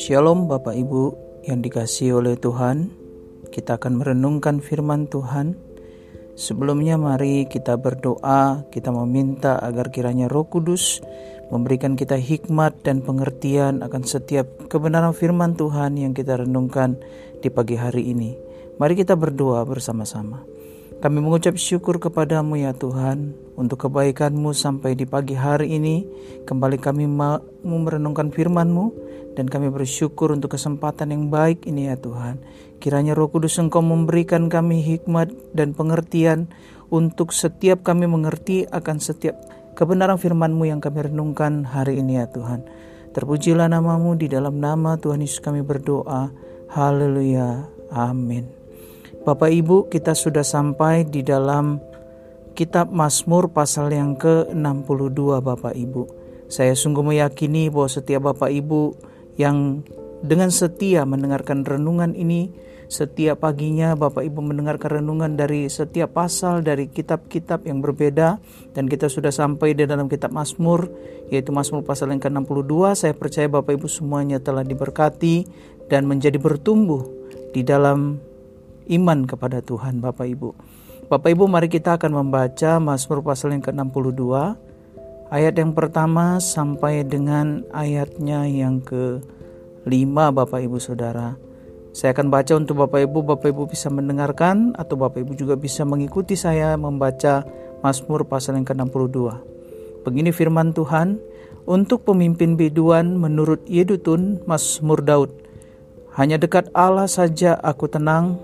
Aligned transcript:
Shalom 0.00 0.48
Bapak 0.48 0.72
Ibu 0.72 1.12
yang 1.44 1.60
dikasih 1.60 2.24
oleh 2.24 2.40
Tuhan. 2.40 2.88
Kita 3.52 3.76
akan 3.76 4.00
merenungkan 4.00 4.64
firman 4.64 5.12
Tuhan. 5.12 5.60
Sebelumnya 6.40 6.96
mari 6.96 7.44
kita 7.44 7.76
berdoa. 7.76 8.64
Kita 8.72 8.88
meminta 8.96 9.60
agar 9.60 9.92
kiranya 9.92 10.24
roh 10.24 10.48
kudus 10.48 11.04
Memberikan 11.52 12.00
kita 12.00 12.16
hikmat 12.16 12.80
dan 12.80 13.04
pengertian 13.04 13.84
Akan 13.84 14.00
setiap 14.08 14.48
kebenaran 14.72 15.12
firman 15.12 15.52
Tuhan 15.52 16.00
Yang 16.00 16.24
kita 16.24 16.40
renungkan 16.40 16.96
di 17.44 17.52
pagi 17.52 17.76
hari 17.76 18.08
ini. 18.08 18.32
Mari 18.80 18.96
kita 18.96 19.20
berdoa 19.20 19.68
bersama-sama 19.68 20.48
kami 21.00 21.24
mengucap 21.24 21.56
syukur 21.56 21.96
kepadamu 21.96 22.60
ya 22.60 22.76
Tuhan 22.76 23.32
untuk 23.56 23.88
kebaikanmu 23.88 24.52
sampai 24.52 24.92
di 24.92 25.08
pagi 25.08 25.32
hari 25.32 25.80
ini. 25.80 26.04
Kembali 26.44 26.76
kami 26.76 27.08
mau 27.08 27.40
merenungkan 27.64 28.28
firmanmu 28.28 28.92
dan 29.32 29.48
kami 29.48 29.72
bersyukur 29.72 30.28
untuk 30.28 30.60
kesempatan 30.60 31.16
yang 31.16 31.32
baik 31.32 31.64
ini 31.64 31.88
ya 31.88 31.96
Tuhan. 31.96 32.44
Kiranya 32.84 33.16
roh 33.16 33.32
kudus 33.32 33.56
engkau 33.56 33.80
memberikan 33.80 34.52
kami 34.52 34.84
hikmat 34.84 35.32
dan 35.56 35.72
pengertian 35.72 36.52
untuk 36.92 37.32
setiap 37.32 37.80
kami 37.80 38.04
mengerti 38.04 38.68
akan 38.68 39.00
setiap 39.00 39.40
kebenaran 39.72 40.20
firmanmu 40.20 40.68
yang 40.68 40.84
kami 40.84 41.08
renungkan 41.08 41.64
hari 41.64 41.96
ini 41.96 42.20
ya 42.20 42.28
Tuhan. 42.28 42.68
Terpujilah 43.16 43.72
namamu 43.72 44.20
di 44.20 44.28
dalam 44.28 44.60
nama 44.60 45.00
Tuhan 45.00 45.24
Yesus 45.24 45.40
kami 45.40 45.64
berdoa. 45.64 46.28
Haleluya. 46.68 47.64
Amin. 47.88 48.59
Bapak 49.20 49.52
Ibu, 49.52 49.92
kita 49.92 50.16
sudah 50.16 50.40
sampai 50.40 51.04
di 51.04 51.20
dalam 51.20 51.76
kitab 52.56 52.88
Mazmur 52.88 53.52
pasal 53.52 53.92
yang 53.92 54.16
ke-62 54.16 55.44
Bapak 55.44 55.76
Ibu. 55.76 56.02
Saya 56.48 56.72
sungguh 56.72 57.04
meyakini 57.04 57.68
bahwa 57.68 57.92
setiap 57.92 58.32
Bapak 58.32 58.48
Ibu 58.48 58.96
yang 59.36 59.84
dengan 60.24 60.48
setia 60.48 61.04
mendengarkan 61.04 61.68
renungan 61.68 62.16
ini 62.16 62.48
setiap 62.88 63.44
paginya 63.44 63.92
Bapak 63.92 64.24
Ibu 64.24 64.40
mendengarkan 64.40 65.04
renungan 65.04 65.36
dari 65.36 65.68
setiap 65.68 66.16
pasal 66.16 66.64
dari 66.64 66.88
kitab-kitab 66.88 67.68
yang 67.68 67.84
berbeda 67.84 68.40
dan 68.72 68.88
kita 68.88 69.12
sudah 69.12 69.30
sampai 69.30 69.76
di 69.76 69.84
dalam 69.84 70.08
kitab 70.08 70.32
Mazmur 70.32 70.88
yaitu 71.28 71.52
Mazmur 71.52 71.84
pasal 71.84 72.08
yang 72.08 72.24
ke-62 72.24 72.72
saya 72.96 73.12
percaya 73.12 73.52
Bapak 73.52 73.76
Ibu 73.76 73.84
semuanya 73.86 74.40
telah 74.40 74.64
diberkati 74.64 75.44
dan 75.92 76.08
menjadi 76.08 76.40
bertumbuh 76.40 77.04
di 77.52 77.62
dalam 77.62 78.29
iman 78.90 79.24
kepada 79.24 79.62
Tuhan 79.62 80.02
Bapak 80.02 80.26
Ibu. 80.26 80.50
Bapak 81.06 81.30
Ibu 81.34 81.46
mari 81.46 81.66
kita 81.66 81.98
akan 81.98 82.22
membaca 82.22 82.78
Mazmur 82.78 83.22
pasal 83.22 83.54
yang 83.54 83.62
ke-62 83.62 84.22
ayat 85.30 85.54
yang 85.58 85.72
pertama 85.74 86.42
sampai 86.42 87.06
dengan 87.06 87.62
ayatnya 87.70 88.46
yang 88.46 88.82
ke-5 88.82 90.14
Bapak 90.34 90.60
Ibu 90.62 90.78
Saudara. 90.82 91.38
Saya 91.90 92.14
akan 92.14 92.30
baca 92.30 92.54
untuk 92.54 92.78
Bapak 92.86 93.02
Ibu, 93.10 93.26
Bapak 93.26 93.50
Ibu 93.50 93.66
bisa 93.66 93.90
mendengarkan 93.90 94.78
atau 94.78 94.94
Bapak 94.94 95.26
Ibu 95.26 95.34
juga 95.34 95.58
bisa 95.58 95.82
mengikuti 95.82 96.38
saya 96.38 96.78
membaca 96.78 97.42
Mazmur 97.82 98.26
pasal 98.30 98.62
yang 98.62 98.66
ke-62. 98.66 99.18
Begini 100.06 100.30
firman 100.30 100.70
Tuhan, 100.70 101.18
untuk 101.66 102.06
pemimpin 102.06 102.54
biduan 102.54 103.18
menurut 103.18 103.62
Yedutun 103.66 104.40
Mazmur 104.46 105.02
Daud. 105.02 105.30
Hanya 106.14 106.38
dekat 106.38 106.70
Allah 106.74 107.06
saja 107.06 107.58
aku 107.58 107.86
tenang, 107.86 108.38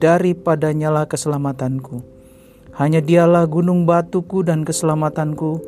daripadanyalah 0.00 1.06
keselamatanku. 1.06 2.02
Hanya 2.74 3.04
dialah 3.04 3.44
gunung 3.44 3.84
batuku 3.84 4.40
dan 4.40 4.64
keselamatanku, 4.64 5.60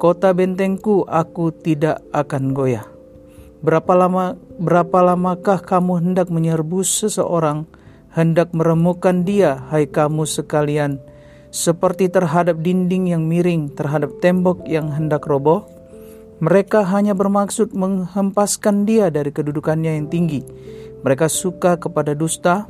kota 0.00 0.32
bentengku 0.32 1.04
aku 1.04 1.52
tidak 1.52 2.00
akan 2.16 2.56
goyah. 2.56 2.88
Berapa 3.60 3.92
lama 3.92 4.40
berapa 4.56 4.98
lamakah 5.04 5.60
kamu 5.60 6.00
hendak 6.00 6.32
menyerbu 6.32 6.80
seseorang, 6.80 7.68
hendak 8.16 8.56
meremukan 8.56 9.24
dia, 9.24 9.60
hai 9.68 9.84
kamu 9.84 10.24
sekalian, 10.24 10.96
seperti 11.52 12.08
terhadap 12.08 12.60
dinding 12.64 13.12
yang 13.12 13.28
miring, 13.28 13.68
terhadap 13.72 14.12
tembok 14.24 14.64
yang 14.64 14.88
hendak 14.92 15.28
roboh? 15.28 15.68
Mereka 16.36 16.84
hanya 16.92 17.16
bermaksud 17.16 17.72
menghempaskan 17.72 18.84
dia 18.84 19.08
dari 19.08 19.32
kedudukannya 19.32 19.96
yang 19.96 20.08
tinggi. 20.12 20.44
Mereka 21.00 21.32
suka 21.32 21.80
kepada 21.80 22.12
dusta, 22.12 22.68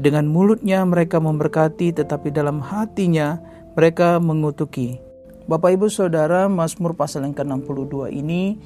dengan 0.00 0.28
mulutnya 0.28 0.84
mereka 0.84 1.20
memberkati, 1.20 1.96
tetapi 1.96 2.32
dalam 2.32 2.60
hatinya 2.60 3.40
mereka 3.76 4.20
mengutuki. 4.20 5.00
Bapak 5.48 5.74
Ibu 5.74 5.90
Saudara, 5.90 6.46
Mazmur 6.46 6.94
pasal 6.94 7.26
yang 7.26 7.34
ke-62 7.34 8.14
ini 8.14 8.56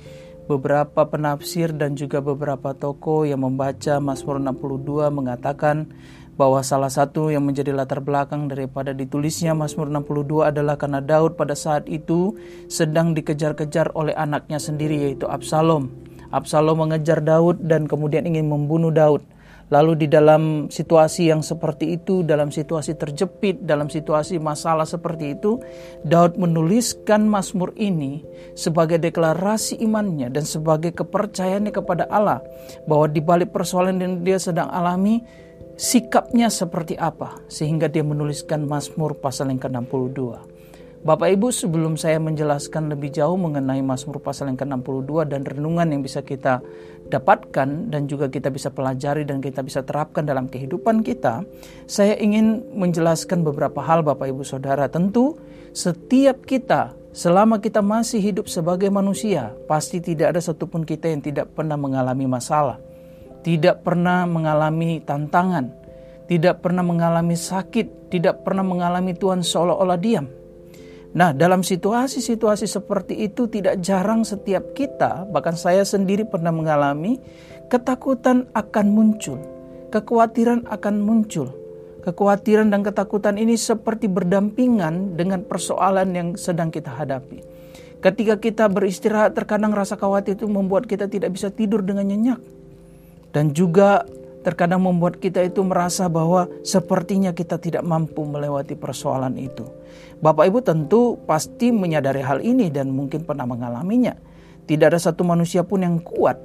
beberapa 0.46 1.08
penafsir 1.08 1.74
dan 1.74 1.98
juga 1.98 2.22
beberapa 2.22 2.76
toko 2.76 3.26
yang 3.26 3.42
membaca 3.42 3.98
Mazmur 3.98 4.38
62 4.38 5.10
mengatakan 5.10 5.90
bahwa 6.36 6.60
salah 6.60 6.92
satu 6.92 7.32
yang 7.32 7.48
menjadi 7.48 7.72
latar 7.72 8.04
belakang 8.04 8.46
daripada 8.46 8.92
ditulisnya 8.92 9.56
Mazmur 9.56 9.88
62 9.88 10.52
adalah 10.52 10.76
karena 10.76 11.00
Daud 11.00 11.34
pada 11.34 11.56
saat 11.56 11.88
itu 11.88 12.36
sedang 12.68 13.16
dikejar-kejar 13.16 13.96
oleh 13.96 14.12
anaknya 14.12 14.60
sendiri 14.60 15.00
yaitu 15.00 15.24
Absalom. 15.26 15.88
Absalom 16.30 16.84
mengejar 16.84 17.24
Daud 17.24 17.64
dan 17.64 17.88
kemudian 17.88 18.28
ingin 18.28 18.52
membunuh 18.52 18.92
Daud. 18.92 19.24
Lalu 19.66 20.06
di 20.06 20.06
dalam 20.06 20.70
situasi 20.70 21.26
yang 21.26 21.42
seperti 21.42 21.98
itu, 21.98 22.22
dalam 22.22 22.54
situasi 22.54 22.94
terjepit, 22.94 23.66
dalam 23.66 23.90
situasi 23.90 24.38
masalah 24.38 24.86
seperti 24.86 25.34
itu, 25.34 25.58
Daud 26.06 26.38
menuliskan 26.38 27.26
Mazmur 27.26 27.74
ini 27.74 28.22
sebagai 28.54 29.02
deklarasi 29.02 29.82
imannya 29.82 30.30
dan 30.30 30.46
sebagai 30.46 30.94
kepercayaannya 30.94 31.74
kepada 31.74 32.06
Allah 32.06 32.46
bahwa 32.86 33.10
di 33.10 33.18
balik 33.18 33.50
persoalan 33.50 33.98
yang 33.98 34.14
dia 34.22 34.38
sedang 34.38 34.70
alami, 34.70 35.26
sikapnya 35.74 36.46
seperti 36.46 36.94
apa 36.94 37.34
sehingga 37.50 37.90
dia 37.90 38.06
menuliskan 38.06 38.70
Mazmur 38.70 39.18
pasal 39.18 39.50
yang 39.50 39.58
ke-62. 39.58 40.54
Bapak 41.06 41.38
Ibu 41.38 41.54
sebelum 41.54 41.94
saya 41.94 42.18
menjelaskan 42.18 42.90
lebih 42.90 43.14
jauh 43.14 43.38
mengenai 43.38 43.78
Mazmur 43.78 44.18
pasal 44.18 44.50
yang 44.50 44.58
ke-62 44.58 45.30
dan 45.30 45.46
renungan 45.46 45.86
yang 45.86 46.02
bisa 46.02 46.18
kita 46.26 46.58
dapatkan 47.06 47.90
dan 47.90 48.10
juga 48.10 48.26
kita 48.26 48.50
bisa 48.50 48.70
pelajari 48.70 49.22
dan 49.22 49.38
kita 49.38 49.62
bisa 49.62 49.82
terapkan 49.86 50.26
dalam 50.26 50.50
kehidupan 50.50 51.06
kita, 51.06 51.46
saya 51.86 52.18
ingin 52.18 52.66
menjelaskan 52.74 53.46
beberapa 53.46 53.78
hal 53.82 54.02
Bapak 54.02 54.30
Ibu 54.30 54.42
Saudara. 54.42 54.90
Tentu 54.90 55.38
setiap 55.70 56.42
kita 56.44 56.94
selama 57.16 57.62
kita 57.62 57.80
masih 57.80 58.20
hidup 58.20 58.50
sebagai 58.50 58.92
manusia, 58.92 59.56
pasti 59.64 60.04
tidak 60.04 60.36
ada 60.36 60.40
satupun 60.42 60.84
kita 60.84 61.08
yang 61.08 61.24
tidak 61.24 61.52
pernah 61.56 61.80
mengalami 61.80 62.28
masalah, 62.28 62.76
tidak 63.40 63.80
pernah 63.80 64.28
mengalami 64.28 65.00
tantangan, 65.00 65.72
tidak 66.26 66.60
pernah 66.60 66.84
mengalami 66.84 67.38
sakit, 67.38 68.12
tidak 68.12 68.42
pernah 68.44 68.66
mengalami 68.66 69.14
Tuhan 69.16 69.40
seolah-olah 69.46 69.98
diam. 70.00 70.45
Nah, 71.14 71.30
dalam 71.30 71.62
situasi-situasi 71.62 72.66
seperti 72.66 73.14
itu 73.22 73.46
tidak 73.46 73.78
jarang 73.84 74.26
setiap 74.26 74.74
kita, 74.74 75.28
bahkan 75.30 75.54
saya 75.54 75.86
sendiri 75.86 76.26
pernah 76.26 76.50
mengalami 76.50 77.22
ketakutan 77.70 78.50
akan 78.56 78.86
muncul, 78.90 79.38
kekhawatiran 79.94 80.66
akan 80.66 80.94
muncul. 81.02 81.52
Kekhawatiran 82.06 82.70
dan 82.70 82.86
ketakutan 82.86 83.34
ini 83.34 83.58
seperti 83.58 84.06
berdampingan 84.06 85.18
dengan 85.18 85.42
persoalan 85.42 86.14
yang 86.14 86.28
sedang 86.38 86.70
kita 86.70 86.94
hadapi. 86.94 87.42
Ketika 87.98 88.38
kita 88.38 88.70
beristirahat, 88.70 89.34
terkadang 89.34 89.74
rasa 89.74 89.98
khawatir 89.98 90.38
itu 90.38 90.46
membuat 90.46 90.86
kita 90.86 91.10
tidak 91.10 91.34
bisa 91.34 91.50
tidur 91.50 91.82
dengan 91.82 92.06
nyenyak. 92.06 92.38
Dan 93.34 93.50
juga 93.50 94.06
terkadang 94.46 94.86
membuat 94.86 95.18
kita 95.18 95.42
itu 95.42 95.66
merasa 95.66 96.06
bahwa 96.06 96.46
sepertinya 96.62 97.34
kita 97.34 97.58
tidak 97.58 97.82
mampu 97.82 98.22
melewati 98.22 98.78
persoalan 98.78 99.34
itu. 99.34 99.66
Bapak 100.22 100.46
Ibu 100.46 100.62
tentu 100.62 101.18
pasti 101.26 101.74
menyadari 101.74 102.22
hal 102.22 102.38
ini 102.46 102.70
dan 102.70 102.94
mungkin 102.94 103.26
pernah 103.26 103.42
mengalaminya. 103.42 104.14
Tidak 104.70 104.86
ada 104.86 105.02
satu 105.02 105.26
manusia 105.26 105.66
pun 105.66 105.82
yang 105.82 105.98
kuat 105.98 106.38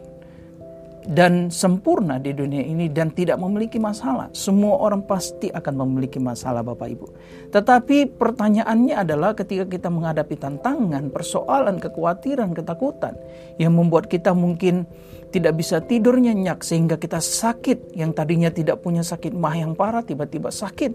dan 1.01 1.50
sempurna 1.50 2.21
di 2.21 2.30
dunia 2.30 2.62
ini 2.62 2.86
dan 2.86 3.09
tidak 3.09 3.42
memiliki 3.42 3.81
masalah. 3.81 4.30
Semua 4.38 4.77
orang 4.77 5.01
pasti 5.01 5.50
akan 5.50 5.74
memiliki 5.86 6.21
masalah 6.21 6.62
Bapak 6.62 6.88
Ibu. 6.94 7.07
Tetapi 7.50 8.13
pertanyaannya 8.21 8.95
adalah 9.01 9.33
ketika 9.33 9.65
kita 9.65 9.89
menghadapi 9.89 10.38
tantangan, 10.38 11.09
persoalan, 11.09 11.81
kekhawatiran, 11.81 12.53
ketakutan 12.53 13.18
yang 13.57 13.74
membuat 13.74 14.06
kita 14.06 14.38
mungkin 14.38 14.86
tidak 15.33 15.57
bisa 15.57 15.81
tidur 15.81 16.21
nyenyak 16.21 16.62
sehingga 16.62 17.01
kita 17.01 17.18
sakit 17.18 17.97
yang 17.97 18.13
tadinya 18.13 18.54
tidak 18.54 18.83
punya 18.86 19.01
sakit 19.01 19.33
mah 19.33 19.57
yang 19.57 19.74
parah 19.74 20.06
tiba-tiba 20.06 20.54
sakit. 20.54 20.94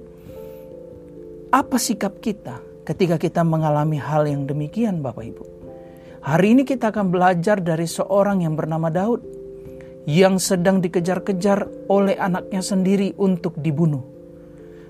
Apa 1.50 1.82
sikap 1.82 2.23
kita 2.23 2.62
ketika 2.87 3.19
kita 3.19 3.43
mengalami 3.43 3.99
hal 3.99 4.29
yang 4.29 4.47
demikian 4.47 5.02
Bapak 5.02 5.25
Ibu? 5.25 5.44
Hari 6.26 6.59
ini 6.59 6.62
kita 6.67 6.91
akan 6.91 7.11
belajar 7.11 7.62
dari 7.62 7.87
seorang 7.87 8.43
yang 8.43 8.59
bernama 8.59 8.91
Daud 8.91 9.36
yang 10.06 10.38
sedang 10.38 10.79
dikejar-kejar 10.79 11.91
oleh 11.91 12.14
anaknya 12.14 12.62
sendiri 12.62 13.12
untuk 13.19 13.58
dibunuh. 13.58 14.06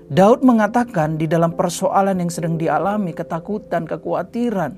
Daud 0.07 0.45
mengatakan 0.45 1.19
di 1.19 1.27
dalam 1.27 1.51
persoalan 1.51 2.21
yang 2.23 2.31
sedang 2.31 2.55
dialami, 2.55 3.11
ketakutan, 3.11 3.83
kekhawatiran, 3.83 4.77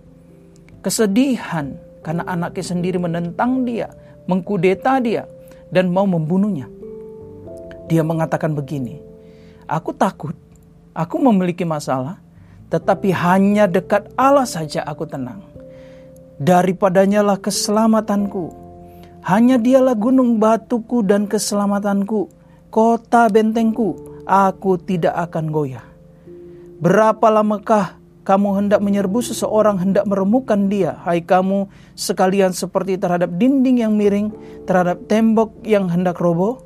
kesedihan 0.82 1.78
karena 2.02 2.26
anaknya 2.26 2.66
sendiri 2.66 2.98
menentang 2.98 3.62
dia, 3.68 3.94
mengkudeta 4.26 4.98
dia, 4.98 5.30
dan 5.70 5.94
mau 5.94 6.10
membunuhnya. 6.10 6.66
Dia 7.86 8.02
mengatakan 8.02 8.58
begini, 8.58 8.98
Aku 9.70 9.94
takut, 9.94 10.34
aku 10.98 11.16
memiliki 11.22 11.62
masalah, 11.62 12.18
tetapi 12.74 13.14
hanya 13.14 13.70
dekat 13.70 14.10
Allah 14.18 14.50
saja 14.50 14.82
aku 14.82 15.06
tenang. 15.06 15.46
Daripadanya 16.42 17.22
lah 17.22 17.38
keselamatanku. 17.38 18.59
Hanya 19.30 19.62
dialah 19.62 19.94
gunung 19.94 20.42
batuku 20.42 21.06
dan 21.06 21.30
keselamatanku, 21.30 22.34
kota 22.74 23.30
bentengku, 23.30 23.94
aku 24.26 24.82
tidak 24.82 25.14
akan 25.30 25.54
goyah. 25.54 25.86
Berapa 26.82 27.30
lamakah 27.30 27.94
kamu 28.26 28.58
hendak 28.58 28.82
menyerbu 28.82 29.22
seseorang 29.22 29.78
hendak 29.78 30.10
meremukkan 30.10 30.66
dia, 30.66 30.98
hai 31.06 31.22
kamu 31.22 31.70
sekalian 31.94 32.58
seperti 32.58 32.98
terhadap 32.98 33.30
dinding 33.38 33.86
yang 33.86 33.94
miring, 33.94 34.34
terhadap 34.66 34.98
tembok 35.06 35.54
yang 35.62 35.86
hendak 35.86 36.18
roboh? 36.18 36.66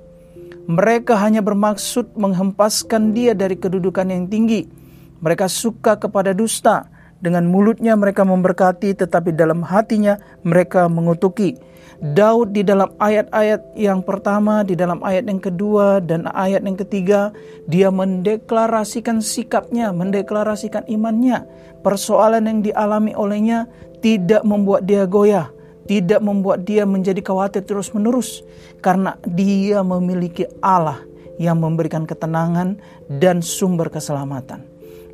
Mereka 0.63 1.19
hanya 1.19 1.44
bermaksud 1.44 2.15
menghempaskan 2.15 3.12
dia 3.12 3.36
dari 3.36 3.60
kedudukan 3.60 4.07
yang 4.07 4.31
tinggi. 4.31 4.71
Mereka 5.19 5.51
suka 5.51 6.00
kepada 6.00 6.31
dusta, 6.31 6.88
dengan 7.19 7.44
mulutnya 7.44 7.95
mereka 8.00 8.24
memberkati, 8.24 8.95
tetapi 9.04 9.36
dalam 9.36 9.68
hatinya 9.68 10.15
mereka 10.48 10.88
mengutuki. 10.88 11.56
Daud 12.03 12.51
di 12.51 12.67
dalam 12.67 12.91
ayat-ayat 13.00 13.79
yang 13.79 14.03
pertama, 14.03 14.67
di 14.67 14.75
dalam 14.75 15.00
ayat 15.07 15.23
yang 15.23 15.39
kedua, 15.39 16.03
dan 16.03 16.27
ayat 16.27 16.59
yang 16.59 16.75
ketiga, 16.75 17.31
dia 17.63 17.88
mendeklarasikan 17.95 19.23
sikapnya, 19.23 19.95
mendeklarasikan 19.95 20.83
imannya. 20.91 21.47
Persoalan 21.79 22.44
yang 22.44 22.59
dialami 22.59 23.15
olehnya 23.15 23.71
tidak 24.03 24.44
membuat 24.44 24.83
dia 24.83 25.07
goyah, 25.07 25.47
tidak 25.88 26.19
membuat 26.19 26.67
dia 26.67 26.83
menjadi 26.83 27.23
khawatir 27.23 27.63
terus-menerus, 27.63 28.44
karena 28.83 29.15
dia 29.23 29.79
memiliki 29.79 30.44
Allah 30.59 31.00
yang 31.39 31.63
memberikan 31.63 32.03
ketenangan 32.03 32.83
dan 33.07 33.39
sumber 33.39 33.88
keselamatan, 33.88 34.59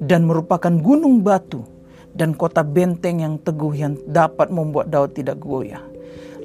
dan 0.01 0.25
merupakan 0.25 0.73
gunung 0.73 1.21
batu 1.21 1.61
dan 2.17 2.33
kota 2.33 2.65
benteng 2.65 3.21
yang 3.21 3.37
teguh 3.37 3.77
yang 3.77 3.93
dapat 4.09 4.49
membuat 4.49 4.89
Daud 4.89 5.13
tidak 5.13 5.37
goyah. 5.37 5.85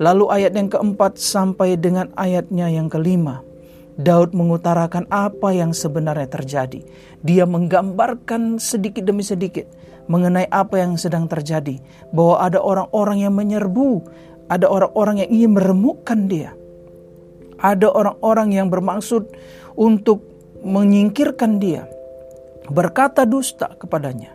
Lalu 0.03 0.25
ayat 0.31 0.53
yang 0.59 0.71
keempat 0.71 1.21
sampai 1.21 1.79
dengan 1.79 2.11
ayatnya 2.19 2.67
yang 2.67 2.91
kelima. 2.91 3.47
Daud 3.95 4.35
mengutarakan 4.35 5.07
apa 5.07 5.55
yang 5.55 5.71
sebenarnya 5.71 6.27
terjadi. 6.27 6.83
Dia 7.23 7.47
menggambarkan 7.47 8.59
sedikit 8.59 9.07
demi 9.07 9.23
sedikit 9.23 9.71
mengenai 10.11 10.51
apa 10.51 10.83
yang 10.83 10.99
sedang 10.99 11.31
terjadi. 11.31 11.79
Bahwa 12.11 12.43
ada 12.43 12.59
orang-orang 12.59 13.23
yang 13.23 13.35
menyerbu, 13.39 14.03
ada 14.51 14.67
orang-orang 14.67 15.23
yang 15.23 15.31
ingin 15.31 15.53
meremukkan 15.55 16.21
dia. 16.27 16.51
Ada 17.63 17.87
orang-orang 17.87 18.51
yang 18.51 18.67
bermaksud 18.67 19.31
untuk 19.79 20.27
menyingkirkan 20.65 21.63
dia, 21.63 21.87
berkata 22.67 23.23
dusta 23.23 23.79
kepadanya. 23.79 24.35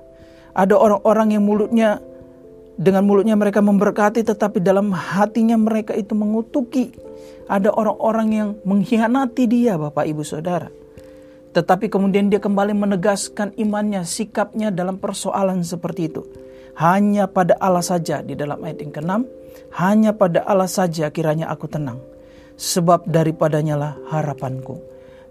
Ada 0.56 0.78
orang-orang 0.78 1.36
yang 1.36 1.44
mulutnya 1.44 2.00
dengan 2.80 3.04
mulutnya 3.04 3.36
mereka 3.36 3.60
memberkati 3.60 4.24
tetapi 4.24 4.64
dalam 4.64 4.96
hatinya 4.96 5.60
mereka 5.60 5.92
itu 5.92 6.16
mengutuki. 6.16 6.96
Ada 7.52 7.76
orang-orang 7.76 8.28
yang 8.32 8.50
mengkhianati 8.64 9.44
dia 9.52 9.76
Bapak 9.76 10.08
Ibu 10.08 10.24
Saudara. 10.24 10.72
Tetapi 11.52 11.92
kemudian 11.92 12.30
dia 12.30 12.40
kembali 12.40 12.78
menegaskan 12.78 13.58
imannya, 13.58 14.06
sikapnya 14.06 14.70
dalam 14.70 15.02
persoalan 15.02 15.66
seperti 15.66 16.08
itu. 16.08 16.24
Hanya 16.80 17.28
pada 17.28 17.60
Allah 17.60 17.84
saja 17.84 18.24
di 18.24 18.38
dalam 18.38 18.64
ayat 18.64 18.80
yang 18.80 18.94
ke-6, 18.94 19.12
hanya 19.82 20.16
pada 20.16 20.46
Allah 20.46 20.70
saja 20.70 21.10
kiranya 21.12 21.50
aku 21.52 21.68
tenang. 21.68 22.00
Sebab 22.56 23.10
daripadanya 23.10 23.76
lah 23.76 23.94
harapanku. 24.14 24.80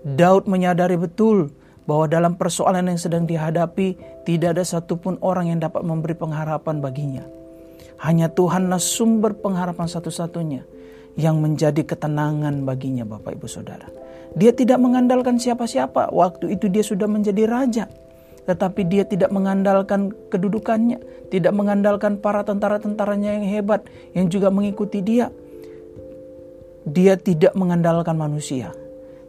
Daud 0.03 0.51
menyadari 0.51 0.99
betul 0.99 1.55
bahwa 1.87 2.11
dalam 2.11 2.37
persoalan 2.37 2.93
yang 2.93 3.01
sedang 3.01 3.25
dihadapi 3.25 3.97
tidak 4.27 4.59
ada 4.59 4.65
satupun 4.67 5.17
orang 5.25 5.55
yang 5.55 5.63
dapat 5.63 5.87
memberi 5.87 6.19
pengharapan 6.19 6.83
baginya. 6.83 7.38
Hanya 7.99 8.31
Tuhanlah 8.31 8.79
sumber 8.79 9.35
pengharapan 9.35 9.91
satu-satunya 9.91 10.63
yang 11.19 11.43
menjadi 11.43 11.83
ketenangan 11.83 12.63
baginya 12.63 13.03
Bapak 13.03 13.35
Ibu 13.35 13.49
Saudara. 13.51 13.91
Dia 14.39 14.55
tidak 14.55 14.79
mengandalkan 14.79 15.43
siapa-siapa. 15.43 16.15
Waktu 16.15 16.55
itu 16.55 16.71
dia 16.71 16.87
sudah 16.87 17.11
menjadi 17.11 17.43
raja. 17.49 17.85
Tetapi 18.47 18.87
dia 18.87 19.03
tidak 19.03 19.35
mengandalkan 19.35 20.15
kedudukannya. 20.31 21.27
Tidak 21.29 21.51
mengandalkan 21.51 22.23
para 22.23 22.47
tentara-tentaranya 22.47 23.43
yang 23.43 23.47
hebat 23.51 23.83
yang 24.15 24.31
juga 24.31 24.55
mengikuti 24.55 25.03
dia. 25.03 25.35
Dia 26.87 27.19
tidak 27.19 27.59
mengandalkan 27.59 28.15
manusia 28.15 28.71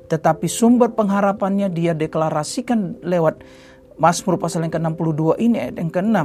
tetapi 0.10 0.50
sumber 0.50 0.90
pengharapannya 0.98 1.70
dia 1.70 1.94
deklarasikan 1.94 3.00
lewat 3.06 3.46
Mazmur 4.00 4.40
pasal 4.40 4.64
yang 4.66 4.74
ke-62 4.74 5.44
ini 5.44 5.60
ayat 5.60 5.76
yang 5.76 5.92
ke-6. 5.92 6.18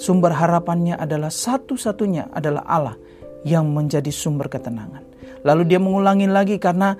Sumber 0.00 0.32
harapannya 0.32 0.96
adalah 0.96 1.28
satu-satunya 1.28 2.32
adalah 2.32 2.64
Allah 2.64 2.96
yang 3.44 3.68
menjadi 3.68 4.08
sumber 4.08 4.48
ketenangan. 4.48 5.04
Lalu 5.44 5.68
dia 5.68 5.76
mengulangi 5.76 6.24
lagi 6.24 6.56
karena 6.56 6.96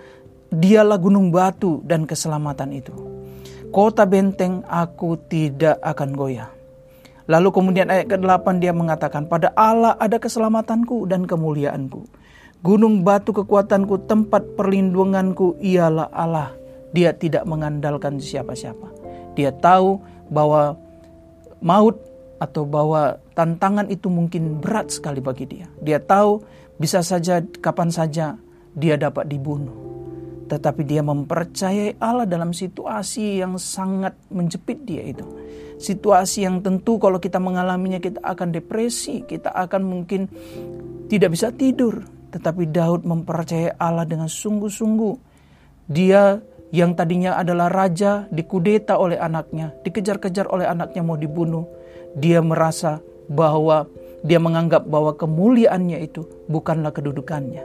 dialah 0.53 1.01
gunung 1.01 1.33
batu 1.33 1.81
dan 1.89 2.05
keselamatan 2.05 2.77
itu. 2.77 2.93
Kota 3.73 4.05
benteng 4.05 4.61
aku 4.69 5.17
tidak 5.33 5.81
akan 5.81 6.13
goyah. 6.13 6.53
Lalu 7.31 7.49
kemudian 7.55 7.87
ayat 7.89 8.11
ke-8 8.11 8.59
dia 8.59 8.75
mengatakan, 8.75 9.31
pada 9.31 9.55
Allah 9.55 9.95
ada 9.97 10.19
keselamatanku 10.19 11.07
dan 11.07 11.25
kemuliaanku. 11.25 12.03
Gunung 12.61 13.07
batu 13.07 13.31
kekuatanku, 13.33 14.11
tempat 14.11 14.45
perlindunganku 14.59 15.57
ialah 15.63 16.11
Allah. 16.13 16.53
Dia 16.91 17.15
tidak 17.15 17.47
mengandalkan 17.47 18.19
siapa-siapa. 18.19 18.91
Dia 19.39 19.55
tahu 19.55 20.03
bahwa 20.27 20.75
maut 21.63 22.10
atau 22.41 22.65
bahwa 22.65 23.21
tantangan 23.37 23.87
itu 23.93 24.09
mungkin 24.09 24.59
berat 24.59 24.89
sekali 24.89 25.21
bagi 25.21 25.45
dia. 25.45 25.69
Dia 25.85 26.01
tahu 26.01 26.41
bisa 26.81 27.05
saja 27.05 27.45
kapan 27.61 27.93
saja 27.93 28.41
dia 28.73 28.97
dapat 28.97 29.29
dibunuh. 29.29 29.77
Tetapi 30.49 30.83
dia 30.83 31.05
mempercayai 31.05 32.01
Allah 32.03 32.27
dalam 32.27 32.51
situasi 32.51 33.39
yang 33.39 33.55
sangat 33.61 34.17
menjepit 34.33 34.83
dia 34.83 35.05
itu. 35.07 35.23
Situasi 35.79 36.43
yang 36.43 36.59
tentu 36.65 36.99
kalau 36.99 37.23
kita 37.23 37.39
mengalaminya 37.39 38.03
kita 38.03 38.19
akan 38.25 38.51
depresi, 38.51 39.23
kita 39.23 39.55
akan 39.55 39.83
mungkin 39.87 40.27
tidak 41.07 41.39
bisa 41.39 41.55
tidur, 41.55 42.03
tetapi 42.35 42.67
Daud 42.67 43.07
mempercayai 43.07 43.79
Allah 43.79 44.09
dengan 44.09 44.27
sungguh-sungguh. 44.27 45.15
Dia 45.87 46.43
yang 46.71 46.95
tadinya 46.95 47.35
adalah 47.35 47.67
raja 47.67 48.31
dikudeta 48.31 48.95
oleh 48.95 49.19
anaknya, 49.19 49.75
dikejar-kejar 49.83 50.47
oleh 50.47 50.71
anaknya 50.71 51.03
mau 51.03 51.19
dibunuh. 51.19 51.67
Dia 52.15 52.39
merasa 52.43 53.03
bahwa 53.27 53.87
dia 54.23 54.39
menganggap 54.39 54.87
bahwa 54.87 55.15
kemuliaannya 55.15 55.99
itu 56.03 56.27
bukanlah 56.47 56.95
kedudukannya, 56.95 57.63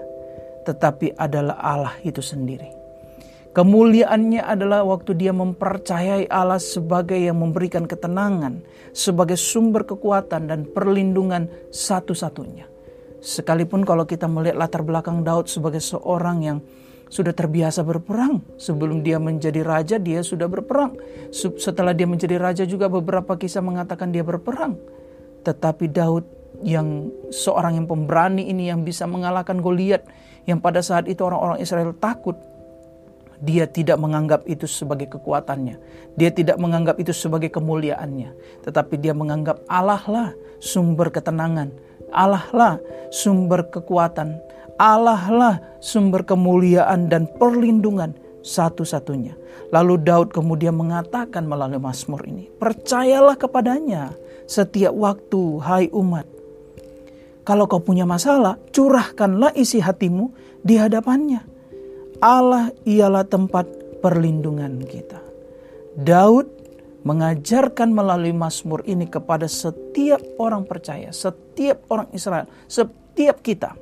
tetapi 0.66 1.14
adalah 1.18 1.58
Allah 1.62 1.96
itu 2.02 2.22
sendiri. 2.22 2.74
Kemuliaannya 3.56 4.44
adalah 4.44 4.84
waktu 4.84 5.16
dia 5.16 5.32
mempercayai 5.32 6.28
Allah 6.28 6.60
sebagai 6.60 7.16
yang 7.16 7.40
memberikan 7.40 7.88
ketenangan, 7.88 8.60
sebagai 8.92 9.40
sumber 9.40 9.88
kekuatan 9.88 10.52
dan 10.52 10.68
perlindungan 10.68 11.48
satu-satunya. 11.72 12.68
Sekalipun 13.24 13.88
kalau 13.88 14.04
kita 14.04 14.28
melihat 14.28 14.60
latar 14.60 14.84
belakang 14.84 15.24
Daud 15.24 15.48
sebagai 15.48 15.80
seorang 15.80 16.38
yang 16.44 16.60
sudah 17.10 17.34
terbiasa 17.34 17.86
berperang. 17.86 18.42
Sebelum 18.58 19.06
dia 19.06 19.22
menjadi 19.22 19.62
raja, 19.62 19.96
dia 20.02 20.22
sudah 20.26 20.50
berperang. 20.50 20.98
Setelah 21.34 21.94
dia 21.94 22.10
menjadi 22.10 22.38
raja 22.42 22.64
juga 22.66 22.90
beberapa 22.90 23.38
kisah 23.38 23.62
mengatakan 23.62 24.10
dia 24.10 24.26
berperang. 24.26 24.78
Tetapi 25.46 25.86
Daud 25.94 26.26
yang 26.64 27.12
seorang 27.30 27.78
yang 27.78 27.88
pemberani 27.88 28.48
ini 28.48 28.72
yang 28.72 28.88
bisa 28.88 29.06
mengalahkan 29.06 29.60
Goliat 29.60 30.08
yang 30.46 30.62
pada 30.62 30.80
saat 30.80 31.10
itu 31.10 31.22
orang-orang 31.26 31.62
Israel 31.62 31.94
takut. 31.98 32.38
Dia 33.44 33.68
tidak 33.68 34.00
menganggap 34.00 34.48
itu 34.48 34.64
sebagai 34.64 35.12
kekuatannya. 35.12 35.76
Dia 36.16 36.32
tidak 36.32 36.56
menganggap 36.56 36.96
itu 37.04 37.12
sebagai 37.12 37.52
kemuliaannya. 37.52 38.32
Tetapi 38.64 38.96
dia 38.96 39.12
menganggap 39.12 39.60
Allah 39.68 40.00
lah 40.08 40.30
sumber 40.64 41.12
ketenangan, 41.12 41.70
Allah 42.16 42.48
lah 42.56 42.74
sumber 43.12 43.68
kekuatan, 43.68 44.40
Allah 44.76 45.24
lah 45.32 45.56
sumber 45.80 46.28
kemuliaan 46.28 47.08
dan 47.08 47.32
perlindungan 47.40 48.12
satu-satunya. 48.44 49.34
Lalu 49.74 50.04
Daud 50.04 50.30
kemudian 50.36 50.78
mengatakan 50.78 51.48
melalui 51.50 51.82
Mazmur 51.82 52.22
ini, 52.28 52.52
percayalah 52.62 53.40
kepadanya 53.40 54.14
setiap 54.46 54.94
waktu, 54.94 55.42
hai 55.64 55.86
umat. 55.90 56.28
Kalau 57.46 57.70
kau 57.70 57.82
punya 57.82 58.06
masalah, 58.06 58.58
curahkanlah 58.74 59.54
isi 59.54 59.82
hatimu 59.82 60.34
di 60.66 60.78
hadapannya. 60.78 61.46
Allah 62.22 62.74
ialah 62.86 63.26
tempat 63.26 63.70
perlindungan 64.02 64.82
kita. 64.86 65.22
Daud 65.96 66.50
mengajarkan 67.06 67.94
melalui 67.94 68.34
Mazmur 68.34 68.82
ini 68.90 69.06
kepada 69.06 69.46
setiap 69.46 70.20
orang 70.42 70.66
percaya, 70.66 71.14
setiap 71.14 71.86
orang 71.94 72.10
Israel, 72.18 72.50
setiap 72.66 73.46
kita. 73.46 73.78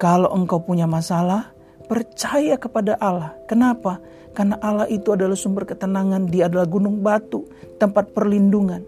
Kalau 0.00 0.32
engkau 0.32 0.64
punya 0.64 0.88
masalah, 0.88 1.52
percaya 1.84 2.56
kepada 2.56 2.96
Allah. 3.04 3.36
Kenapa? 3.44 4.00
Karena 4.32 4.56
Allah 4.64 4.88
itu 4.88 5.12
adalah 5.12 5.36
sumber 5.36 5.68
ketenangan, 5.68 6.24
Dia 6.24 6.48
adalah 6.48 6.64
gunung 6.64 7.04
batu, 7.04 7.44
tempat 7.76 8.16
perlindungan. 8.16 8.80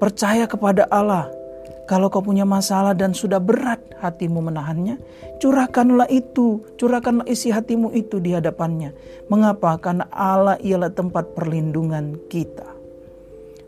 Percaya 0.00 0.48
kepada 0.48 0.88
Allah. 0.88 1.28
Kalau 1.84 2.08
kau 2.08 2.24
punya 2.24 2.48
masalah 2.48 2.96
dan 2.96 3.12
sudah 3.12 3.42
berat 3.42 3.82
hatimu 4.00 4.40
menahannya, 4.40 4.96
curahkanlah 5.42 6.08
itu, 6.08 6.64
curahkanlah 6.80 7.28
isi 7.28 7.52
hatimu 7.52 7.92
itu 7.92 8.22
di 8.22 8.32
hadapannya. 8.32 8.96
Mengapa? 9.28 9.76
Karena 9.76 10.08
Allah 10.08 10.56
ialah 10.64 10.94
tempat 10.96 11.36
perlindungan 11.36 12.16
kita. 12.32 12.64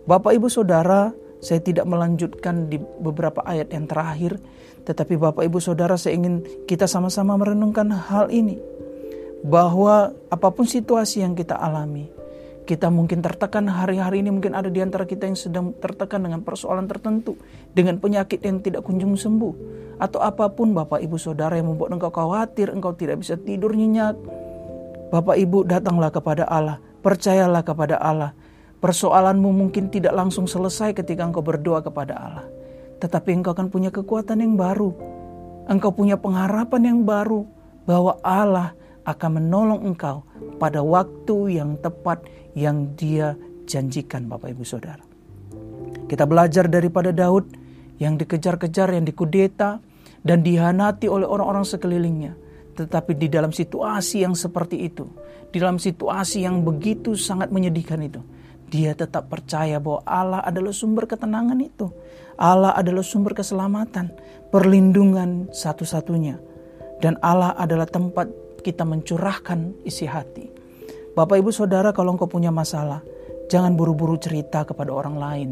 Bapak, 0.08 0.32
ibu, 0.38 0.48
saudara, 0.48 1.12
saya 1.42 1.58
tidak 1.58 1.84
melanjutkan 1.90 2.70
di 2.70 2.78
beberapa 2.78 3.42
ayat 3.42 3.74
yang 3.74 3.90
terakhir, 3.90 4.38
tetapi 4.82 5.14
Bapak, 5.14 5.46
ibu, 5.46 5.62
saudara, 5.62 5.94
saya 5.94 6.18
ingin 6.18 6.42
kita 6.66 6.90
sama-sama 6.90 7.38
merenungkan 7.38 7.86
hal 7.90 8.30
ini 8.34 8.58
bahwa 9.42 10.14
apa 10.30 10.48
pun 10.50 10.66
situasi 10.66 11.22
yang 11.22 11.34
kita 11.34 11.54
alami, 11.54 12.10
kita 12.62 12.90
mungkin 12.94 13.18
tertekan 13.22 13.66
hari-hari 13.66 14.22
ini 14.22 14.30
mungkin 14.30 14.54
ada 14.54 14.70
di 14.70 14.78
antara 14.78 15.02
kita 15.02 15.26
yang 15.26 15.34
sedang 15.34 15.74
tertekan 15.82 16.22
dengan 16.22 16.46
persoalan 16.46 16.86
tertentu, 16.86 17.34
dengan 17.74 17.98
penyakit 17.98 18.38
yang 18.42 18.62
tidak 18.62 18.86
kunjung 18.86 19.18
sembuh, 19.18 19.54
atau 19.98 20.22
apa 20.22 20.46
pun 20.50 20.70
Bapak 20.70 21.02
Ibu 21.02 21.18
Saudara 21.18 21.58
yang 21.58 21.74
membuat 21.74 21.94
engkau 21.98 22.14
khawatir, 22.14 22.70
engkau 22.70 22.94
tidak 22.94 23.18
bisa 23.22 23.34
tidur 23.34 23.74
nyenyak. 23.74 24.14
Bapak 25.10 25.36
Ibu 25.38 25.66
datanglah 25.66 26.14
kepada 26.14 26.46
Allah, 26.46 26.78
percayalah 27.02 27.62
kepada 27.66 27.98
Allah. 27.98 28.30
Persoalanmu 28.82 29.50
mungkin 29.54 29.94
tidak 29.94 30.10
langsung 30.10 30.50
selesai 30.50 30.90
ketika 30.90 31.22
engkau 31.22 31.42
berdoa 31.42 31.86
kepada 31.86 32.18
Allah, 32.18 32.46
tetapi 33.02 33.34
engkau 33.34 33.50
akan 33.50 33.66
punya 33.66 33.90
kekuatan 33.90 34.38
yang 34.38 34.54
baru. 34.54 34.94
Engkau 35.66 35.90
punya 35.90 36.14
pengharapan 36.14 36.94
yang 36.94 37.00
baru 37.02 37.42
bahwa 37.82 38.14
Allah 38.22 38.78
akan 39.02 39.42
menolong 39.42 39.82
engkau 39.82 40.22
pada 40.62 40.78
waktu 40.86 41.58
yang 41.58 41.74
tepat 41.82 42.22
yang 42.54 42.94
dia 42.94 43.34
janjikan 43.66 44.30
Bapak 44.30 44.54
Ibu 44.54 44.62
Saudara. 44.62 45.02
Kita 46.06 46.30
belajar 46.30 46.70
daripada 46.70 47.10
Daud 47.10 47.50
yang 47.98 48.14
dikejar-kejar, 48.14 48.94
yang 48.94 49.02
dikudeta, 49.02 49.82
dan 50.22 50.46
dihanati 50.46 51.10
oleh 51.10 51.26
orang-orang 51.26 51.66
sekelilingnya. 51.66 52.38
Tetapi 52.78 53.18
di 53.18 53.26
dalam 53.26 53.50
situasi 53.50 54.22
yang 54.22 54.38
seperti 54.38 54.86
itu, 54.86 55.04
di 55.50 55.58
dalam 55.58 55.82
situasi 55.82 56.46
yang 56.46 56.62
begitu 56.62 57.18
sangat 57.18 57.50
menyedihkan 57.50 58.00
itu, 58.00 58.22
dia 58.70 58.94
tetap 58.96 59.28
percaya 59.28 59.76
bahwa 59.82 60.00
Allah 60.06 60.40
adalah 60.46 60.72
sumber 60.72 61.04
ketenangan 61.04 61.58
itu. 61.60 61.90
Allah 62.42 62.74
adalah 62.74 63.06
sumber 63.06 63.38
keselamatan, 63.38 64.10
perlindungan 64.50 65.46
satu-satunya. 65.54 66.42
Dan 66.98 67.14
Allah 67.22 67.54
adalah 67.54 67.86
tempat 67.86 68.26
kita 68.66 68.82
mencurahkan 68.82 69.86
isi 69.86 70.10
hati. 70.10 70.50
Bapak 71.14 71.38
Ibu 71.38 71.54
Saudara 71.54 71.94
kalau 71.94 72.18
engkau 72.18 72.26
punya 72.26 72.50
masalah, 72.50 72.98
jangan 73.46 73.78
buru-buru 73.78 74.18
cerita 74.18 74.66
kepada 74.66 74.90
orang 74.90 75.16
lain. 75.22 75.50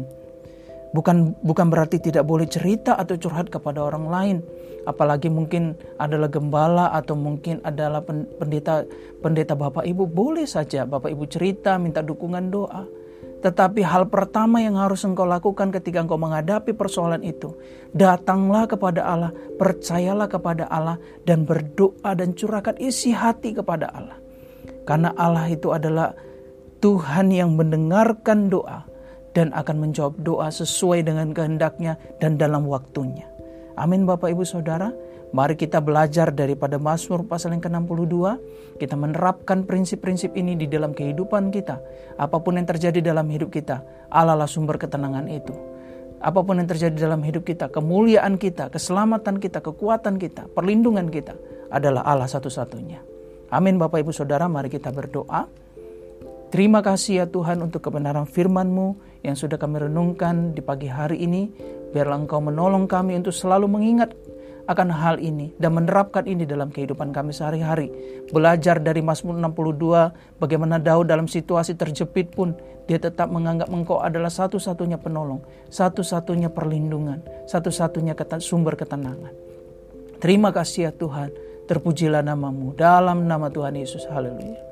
Bukan 0.91 1.39
bukan 1.39 1.71
berarti 1.71 2.03
tidak 2.03 2.27
boleh 2.27 2.51
cerita 2.51 2.99
atau 2.99 3.15
curhat 3.15 3.47
kepada 3.47 3.79
orang 3.79 4.05
lain, 4.11 4.37
apalagi 4.83 5.31
mungkin 5.31 5.79
adalah 5.95 6.27
gembala 6.27 6.91
atau 6.91 7.15
mungkin 7.15 7.63
adalah 7.63 8.03
pendeta 8.03 8.83
pendeta 9.23 9.55
Bapak 9.55 9.87
Ibu 9.87 10.03
boleh 10.11 10.43
saja 10.43 10.83
Bapak 10.83 11.07
Ibu 11.15 11.23
cerita 11.31 11.79
minta 11.79 12.03
dukungan 12.03 12.51
doa. 12.51 12.83
Tetapi 13.41 13.81
hal 13.81 14.05
pertama 14.05 14.61
yang 14.61 14.77
harus 14.77 15.01
engkau 15.01 15.25
lakukan 15.25 15.73
ketika 15.73 16.05
engkau 16.05 16.21
menghadapi 16.21 16.77
persoalan 16.77 17.25
itu, 17.25 17.57
datanglah 17.89 18.69
kepada 18.69 19.01
Allah, 19.01 19.33
percayalah 19.57 20.29
kepada 20.29 20.69
Allah, 20.69 21.01
dan 21.25 21.49
berdoa 21.49 22.13
dan 22.13 22.37
curahkan 22.37 22.77
isi 22.77 23.09
hati 23.09 23.57
kepada 23.57 23.89
Allah. 23.89 24.21
Karena 24.85 25.09
Allah 25.17 25.49
itu 25.49 25.73
adalah 25.73 26.13
Tuhan 26.81 27.33
yang 27.33 27.57
mendengarkan 27.57 28.49
doa 28.49 28.85
dan 29.33 29.49
akan 29.57 29.89
menjawab 29.89 30.21
doa 30.21 30.49
sesuai 30.53 31.05
dengan 31.05 31.33
kehendaknya 31.33 31.97
dan 32.21 32.37
dalam 32.37 32.65
waktunya. 32.69 33.25
Amin 33.77 34.05
Bapak 34.05 34.33
Ibu 34.33 34.45
Saudara. 34.45 34.93
Mari 35.31 35.55
kita 35.55 35.79
belajar 35.79 36.35
daripada 36.35 36.75
Mazmur 36.75 37.23
pasal 37.23 37.55
yang 37.55 37.63
ke-62. 37.63 38.15
Kita 38.75 38.99
menerapkan 38.99 39.63
prinsip-prinsip 39.63 40.35
ini 40.35 40.59
di 40.59 40.67
dalam 40.67 40.91
kehidupan 40.91 41.55
kita. 41.55 41.79
Apa 42.19 42.43
pun 42.43 42.59
yang 42.59 42.67
terjadi 42.67 42.99
dalam 42.99 43.31
hidup 43.31 43.47
kita, 43.47 43.79
Allah 44.11 44.35
lah 44.35 44.49
sumber 44.49 44.75
ketenangan 44.75 45.31
itu. 45.31 45.55
Apa 46.19 46.43
pun 46.43 46.59
yang 46.59 46.67
terjadi 46.67 47.07
dalam 47.07 47.23
hidup 47.23 47.47
kita, 47.47 47.71
kemuliaan 47.71 48.35
kita, 48.35 48.67
keselamatan 48.69 49.39
kita, 49.39 49.63
kekuatan 49.63 50.19
kita, 50.19 50.51
perlindungan 50.51 51.07
kita 51.07 51.33
adalah 51.71 52.03
Allah 52.03 52.27
satu-satunya. 52.27 52.99
Amin 53.55 53.79
Bapak 53.79 54.03
Ibu 54.03 54.11
Saudara, 54.11 54.51
mari 54.51 54.67
kita 54.67 54.91
berdoa. 54.91 55.47
Terima 56.51 56.83
kasih 56.83 57.23
ya 57.23 57.25
Tuhan 57.31 57.63
untuk 57.63 57.79
kebenaran 57.87 58.27
firman-Mu 58.27 59.23
yang 59.23 59.39
sudah 59.39 59.55
kami 59.55 59.87
renungkan 59.87 60.51
di 60.51 60.59
pagi 60.59 60.91
hari 60.91 61.23
ini. 61.23 61.47
Biarlah 61.95 62.19
Engkau 62.19 62.43
menolong 62.43 62.91
kami 62.91 63.15
untuk 63.15 63.31
selalu 63.31 63.71
mengingat 63.71 64.11
akan 64.69 64.89
hal 64.93 65.17
ini 65.17 65.53
dan 65.57 65.77
menerapkan 65.77 66.25
ini 66.25 66.45
dalam 66.45 66.69
kehidupan 66.69 67.13
kami 67.13 67.33
sehari-hari. 67.33 67.89
Belajar 68.29 68.81
dari 68.81 69.01
Mazmur 69.01 69.37
62 69.37 70.41
bagaimana 70.41 70.77
Daud 70.77 71.09
dalam 71.09 71.25
situasi 71.25 71.77
terjepit 71.77 72.33
pun 72.33 72.53
dia 72.89 72.97
tetap 72.97 73.29
menganggap 73.29 73.69
engkau 73.69 74.01
adalah 74.01 74.29
satu-satunya 74.29 74.99
penolong, 74.99 75.41
satu-satunya 75.69 76.49
perlindungan, 76.51 77.21
satu-satunya 77.47 78.17
sumber 78.41 78.75
ketenangan. 78.75 79.33
Terima 80.21 80.53
kasih 80.53 80.89
ya 80.89 80.91
Tuhan, 80.93 81.33
terpujilah 81.65 82.21
namamu 82.21 82.77
dalam 82.77 83.25
nama 83.25 83.49
Tuhan 83.49 83.73
Yesus. 83.73 84.05
Haleluya. 84.05 84.70